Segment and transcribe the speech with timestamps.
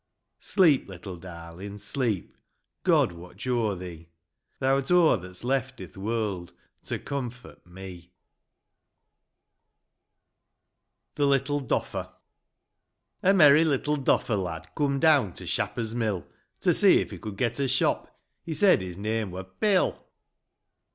[0.39, 2.35] Sleep, little darlin', sleep;
[2.81, 4.09] God watch o'er thee!
[4.59, 6.53] Thou'rt o' that's left i'th world,
[6.85, 8.11] To comfort me!
[11.19, 12.13] wut mnu Mf^iut.
[13.21, 13.31] I.
[13.33, 16.25] MERRY little doffer lad Coom down to Shapper's mill,
[16.61, 20.03] To see if he could get a shop; He said his name wur" Bill."